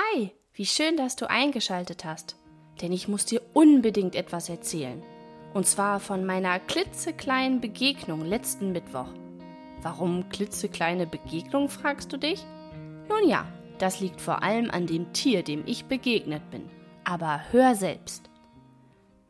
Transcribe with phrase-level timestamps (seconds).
[0.00, 2.36] Hi, wie schön, dass du eingeschaltet hast.
[2.80, 5.02] Denn ich muss dir unbedingt etwas erzählen.
[5.52, 9.08] Und zwar von meiner klitzekleinen Begegnung letzten Mittwoch.
[9.82, 12.46] Warum klitzekleine Begegnung, fragst du dich?
[13.08, 13.46] Nun ja,
[13.78, 16.70] das liegt vor allem an dem Tier, dem ich begegnet bin.
[17.04, 18.30] Aber hör selbst.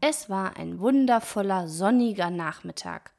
[0.00, 3.12] Es war ein wundervoller, sonniger Nachmittag.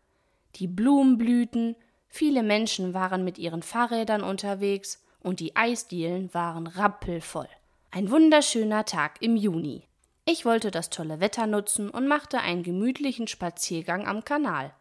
[0.56, 1.78] Die Blumen blühten,
[2.08, 7.50] viele Menschen waren mit ihren Fahrrädern unterwegs und die Eisdielen waren rappelvoll.
[7.92, 9.84] Ein wunderschöner Tag im Juni.
[10.24, 14.74] Ich wollte das tolle Wetter nutzen und machte einen gemütlichen Spaziergang am Kanal.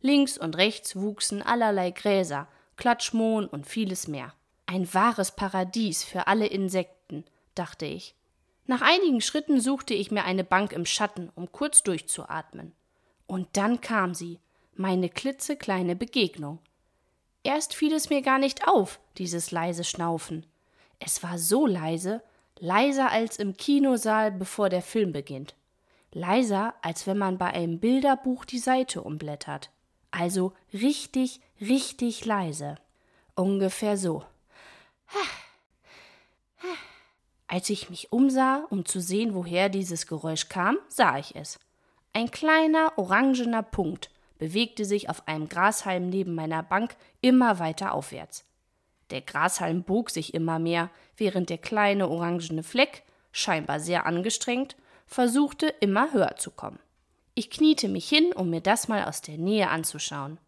[0.00, 4.34] Links und rechts wuchsen allerlei Gräser, Klatschmohn und vieles mehr.
[4.66, 7.24] Ein wahres Paradies für alle Insekten,
[7.54, 8.16] dachte ich.
[8.66, 12.72] Nach einigen Schritten suchte ich mir eine Bank im Schatten, um kurz durchzuatmen.
[13.28, 14.40] Und dann kam sie,
[14.74, 16.58] meine klitzekleine Begegnung.
[17.44, 20.46] Erst fiel es mir gar nicht auf, dieses leise Schnaufen.
[20.98, 22.22] Es war so leise,
[22.58, 25.54] leiser als im Kinosaal, bevor der Film beginnt.
[26.10, 29.70] Leiser, als wenn man bei einem Bilderbuch die Seite umblättert.
[30.10, 32.76] Also richtig, richtig leise.
[33.34, 34.24] Ungefähr so.
[37.46, 41.58] Als ich mich umsah, um zu sehen, woher dieses Geräusch kam, sah ich es.
[42.14, 44.08] Ein kleiner orangener Punkt
[44.44, 48.44] bewegte sich auf einem Grashalm neben meiner Bank immer weiter aufwärts.
[49.08, 55.68] Der Grashalm bog sich immer mehr, während der kleine orangene Fleck, scheinbar sehr angestrengt, versuchte
[55.80, 56.78] immer höher zu kommen.
[57.34, 60.38] Ich kniete mich hin, um mir das mal aus der Nähe anzuschauen.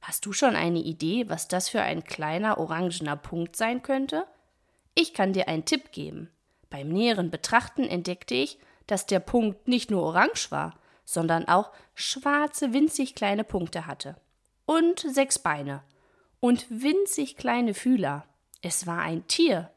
[0.00, 4.26] Hast du schon eine Idee, was das für ein kleiner orangener Punkt sein könnte?
[4.96, 6.28] Ich kann dir einen Tipp geben.
[6.70, 10.74] Beim näheren Betrachten entdeckte ich, dass der Punkt nicht nur orange war,
[11.06, 14.16] sondern auch schwarze, winzig kleine Punkte hatte.
[14.66, 15.82] Und sechs Beine.
[16.40, 18.26] Und winzig kleine Fühler.
[18.60, 19.70] Es war ein Tier.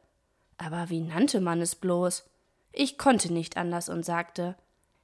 [0.58, 2.26] Aber wie nannte man es bloß?
[2.74, 4.58] Ich konnte nicht anders und sagte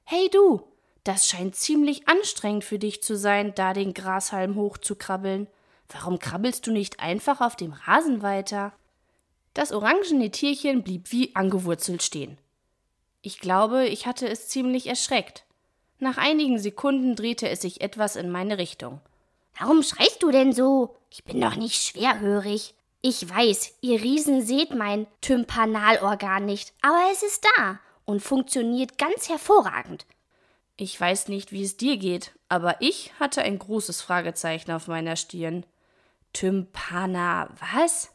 [0.04, 0.62] Hey du,
[1.04, 5.46] das scheint ziemlich anstrengend für dich zu sein, da den Grashalm hochzukrabbeln.
[5.88, 8.72] Warum krabbelst du nicht einfach auf dem Rasen weiter?
[9.54, 12.36] Das orangene Tierchen blieb wie angewurzelt stehen.
[13.22, 15.45] Ich glaube, ich hatte es ziemlich erschreckt.
[15.98, 19.00] Nach einigen Sekunden drehte es sich etwas in meine Richtung.
[19.58, 20.96] Warum schreist du denn so?
[21.10, 22.74] Ich bin doch nicht schwerhörig.
[23.00, 29.28] Ich weiß, ihr Riesen seht mein Tympanalorgan nicht, aber es ist da und funktioniert ganz
[29.28, 30.06] hervorragend.
[30.76, 35.16] Ich weiß nicht, wie es dir geht, aber ich hatte ein großes Fragezeichen auf meiner
[35.16, 35.64] Stirn.
[36.34, 38.10] Tympana, was?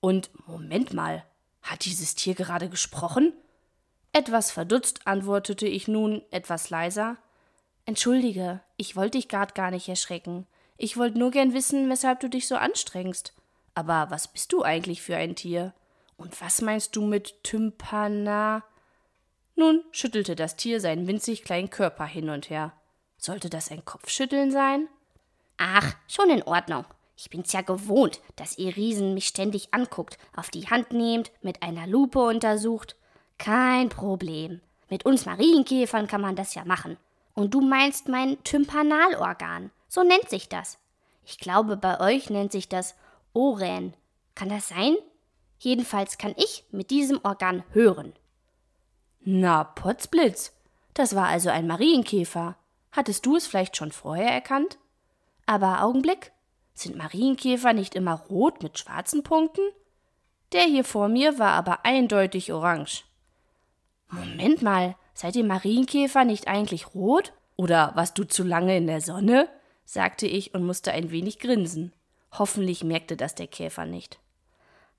[0.00, 1.24] Und Moment mal,
[1.62, 3.32] hat dieses Tier gerade gesprochen?
[4.16, 7.18] Etwas verdutzt antwortete ich nun etwas leiser.
[7.84, 10.46] Entschuldige, ich wollte dich grad gar nicht erschrecken.
[10.78, 13.34] Ich wollte nur gern wissen, weshalb du dich so anstrengst.
[13.74, 15.74] Aber was bist du eigentlich für ein Tier?
[16.16, 18.64] Und was meinst du mit Tympana?
[19.54, 22.72] Nun schüttelte das Tier seinen winzig kleinen Körper hin und her.
[23.18, 24.88] Sollte das ein Kopfschütteln sein?
[25.58, 26.86] Ach, schon in Ordnung.
[27.18, 31.62] Ich bin's ja gewohnt, dass ihr Riesen mich ständig anguckt, auf die Hand nehmt, mit
[31.62, 32.96] einer Lupe untersucht.
[33.38, 34.60] Kein Problem.
[34.88, 36.96] Mit uns Marienkäfern kann man das ja machen.
[37.34, 39.70] Und du meinst mein Tympanalorgan.
[39.88, 40.78] So nennt sich das.
[41.24, 42.94] Ich glaube, bei euch nennt sich das
[43.32, 43.94] Ohren.
[44.34, 44.96] Kann das sein?
[45.58, 48.12] Jedenfalls kann ich mit diesem Organ hören.
[49.20, 50.52] Na, Potzblitz.
[50.94, 52.56] Das war also ein Marienkäfer.
[52.92, 54.78] Hattest du es vielleicht schon vorher erkannt?
[55.44, 56.32] Aber Augenblick.
[56.74, 59.62] Sind Marienkäfer nicht immer rot mit schwarzen Punkten?
[60.52, 63.04] Der hier vor mir war aber eindeutig orange.
[64.10, 67.32] Moment mal, seid ihr Marienkäfer nicht eigentlich rot?
[67.56, 69.48] Oder warst du zu lange in der Sonne?
[69.84, 71.92] sagte ich und musste ein wenig grinsen.
[72.32, 74.18] Hoffentlich merkte das der Käfer nicht.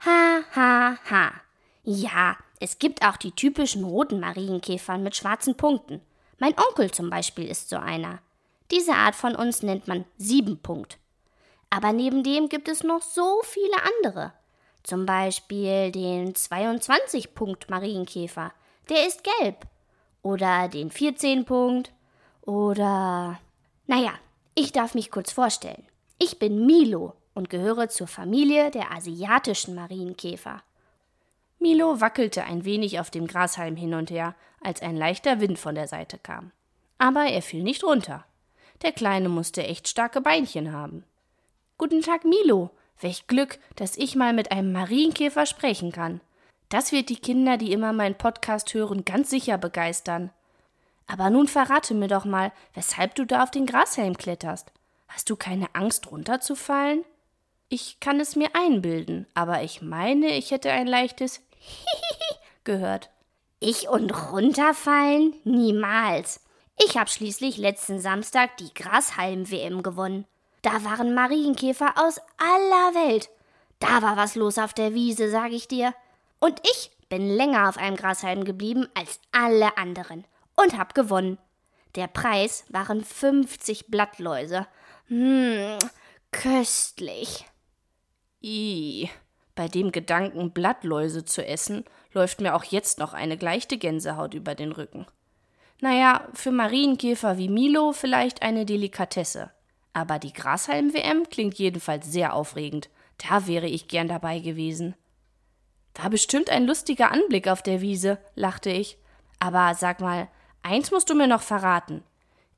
[0.05, 1.31] Ha, ha, ha.
[1.83, 6.01] Ja, es gibt auch die typischen roten Marienkäfer mit schwarzen Punkten.
[6.39, 8.19] Mein Onkel zum Beispiel ist so einer.
[8.71, 10.97] Diese Art von uns nennt man Siebenpunkt.
[11.69, 14.33] Aber neben dem gibt es noch so viele andere.
[14.83, 18.53] Zum Beispiel den 22-Punkt Marienkäfer,
[18.89, 19.67] der ist gelb.
[20.21, 21.91] Oder den 14 Punkt.
[22.41, 23.39] Oder.
[23.85, 24.13] Naja,
[24.55, 25.85] ich darf mich kurz vorstellen.
[26.19, 30.63] Ich bin Milo und gehöre zur Familie der asiatischen Marienkäfer.
[31.59, 35.75] Milo wackelte ein wenig auf dem Grashalm hin und her, als ein leichter Wind von
[35.75, 36.51] der Seite kam.
[36.97, 38.25] Aber er fiel nicht runter.
[38.81, 41.03] Der Kleine musste echt starke Beinchen haben.
[41.77, 42.71] Guten Tag, Milo.
[42.99, 46.21] Welch Glück, dass ich mal mit einem Marienkäfer sprechen kann.
[46.69, 50.31] Das wird die Kinder, die immer meinen Podcast hören, ganz sicher begeistern.
[51.07, 54.71] Aber nun verrate mir doch mal, weshalb du da auf den Grashelm kletterst.
[55.07, 57.05] Hast du keine Angst, runterzufallen?
[57.69, 61.41] Ich kann es mir einbilden, aber ich meine, ich hätte ein leichtes
[62.65, 63.09] gehört.
[63.59, 65.33] Ich und runterfallen?
[65.45, 66.41] Niemals.
[66.77, 70.25] Ich habe schließlich letzten Samstag die Grashalm-WM gewonnen.
[70.61, 73.29] Da waren Marienkäfer aus aller Welt.
[73.79, 75.93] Da war was los auf der Wiese, sag ich dir.
[76.39, 80.25] Und ich bin länger auf einem Grashalm geblieben als alle anderen
[80.55, 81.37] und hab gewonnen.
[81.95, 84.67] Der Preis waren 50 Blattläuse.
[85.07, 85.77] Hm,
[86.31, 87.45] köstlich.
[88.43, 89.09] I,
[89.55, 94.53] bei dem Gedanken, Blattläuse zu essen, läuft mir auch jetzt noch eine leichte Gänsehaut über
[94.53, 95.07] den Rücken.
[95.79, 99.51] Naja, für Marienkäfer wie Milo vielleicht eine Delikatesse.
[99.93, 102.89] Aber die Grashalm-WM klingt jedenfalls sehr aufregend.
[103.17, 104.95] Da wäre ich gern dabei gewesen.
[105.99, 108.97] War bestimmt ein lustiger Anblick auf der Wiese, lachte ich.
[109.39, 110.27] Aber sag mal,
[110.61, 112.03] eins musst du mir noch verraten.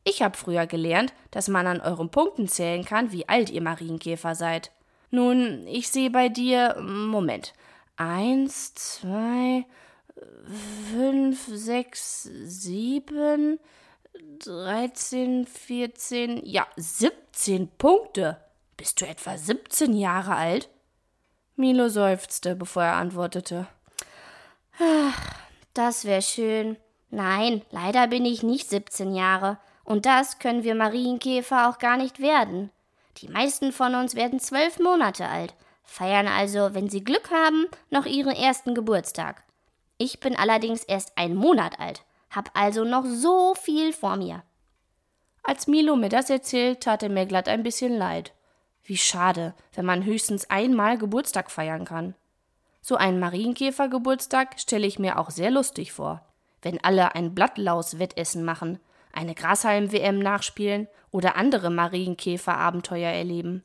[0.03, 4.35] Ich habe früher gelernt, dass man an euren Punkten zählen kann, wie alt ihr Marienkäfer
[4.35, 4.71] seid.
[5.09, 6.75] Nun, ich sehe bei dir.
[6.81, 7.53] Moment.
[7.95, 9.65] Eins, zwei,
[10.91, 13.59] fünf, sechs, sieben,
[14.39, 18.37] dreizehn, vierzehn, ja, siebzehn Punkte.
[18.77, 20.69] Bist du etwa siebzehn Jahre alt?
[21.59, 23.67] Milo seufzte, bevor er antwortete.
[24.79, 25.21] Ach,
[25.73, 26.77] das wäre schön.
[27.11, 29.57] Nein, leider bin ich nicht 17 Jahre.
[29.83, 32.71] Und das können wir Marienkäfer auch gar nicht werden.
[33.17, 35.53] Die meisten von uns werden zwölf Monate alt,
[35.83, 39.43] feiern also, wenn sie Glück haben, noch ihren ersten Geburtstag.
[39.97, 44.43] Ich bin allerdings erst ein Monat alt, hab also noch so viel vor mir.
[45.43, 48.31] Als Milo mir das erzählt, tat er mir glatt ein bisschen leid.
[48.83, 52.15] Wie schade, wenn man höchstens einmal Geburtstag feiern kann.
[52.81, 56.25] So einen Marienkäfergeburtstag stelle ich mir auch sehr lustig vor.
[56.61, 58.79] Wenn alle ein Blattlaus-Wettessen machen,
[59.13, 63.63] eine Grashalm-WM nachspielen oder andere Marienkäfer-Abenteuer erleben.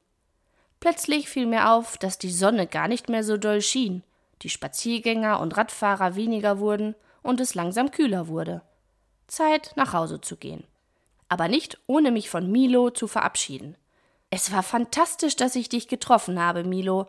[0.81, 4.03] Plötzlich fiel mir auf, dass die Sonne gar nicht mehr so doll schien,
[4.43, 8.63] die Spaziergänger und Radfahrer weniger wurden und es langsam kühler wurde.
[9.27, 10.65] Zeit, nach Hause zu gehen.
[11.29, 13.77] Aber nicht ohne mich von Milo zu verabschieden.
[14.37, 17.07] Es war fantastisch, dass ich dich getroffen habe, Milo.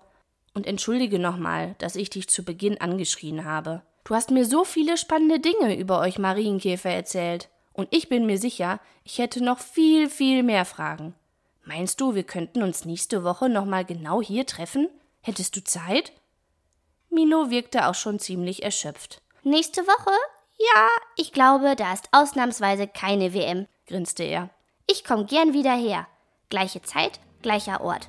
[0.54, 3.81] Und entschuldige nochmal, dass ich dich zu Beginn angeschrien habe.
[4.04, 7.50] Du hast mir so viele spannende Dinge über euch Marienkäfer erzählt.
[7.74, 11.16] Und ich bin mir sicher, ich hätte noch viel, viel mehr Fragen.
[11.63, 14.88] Meinst du, wir könnten uns nächste Woche nochmal genau hier treffen?
[15.21, 16.12] Hättest du Zeit?
[17.10, 19.24] Milo wirkte auch schon ziemlich erschöpft.
[19.42, 20.12] Nächste Woche?
[20.60, 24.51] Ja, ich glaube, da ist ausnahmsweise keine WM, grinste er.
[24.86, 26.06] Ich komm gern wieder her.
[26.56, 28.07] Gleiche Zeit, gleicher Ort.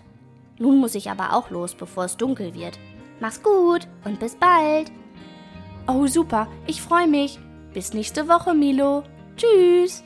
[0.61, 2.79] Nun muss ich aber auch los, bevor es dunkel wird.
[3.19, 4.93] Mach's gut und bis bald.
[5.89, 7.41] Oh, super, ich freue mich.
[7.75, 9.03] Bis nächste Woche, Milo.
[9.37, 10.05] Tschüss.